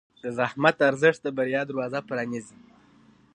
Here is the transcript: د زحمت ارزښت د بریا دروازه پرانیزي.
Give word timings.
د 0.23 0.25
زحمت 0.37 0.77
ارزښت 0.89 1.19
د 1.23 1.27
بریا 1.37 1.61
دروازه 1.69 1.99
پرانیزي. 2.09 2.59